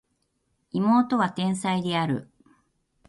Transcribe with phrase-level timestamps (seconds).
[0.71, 2.27] 妹は天才である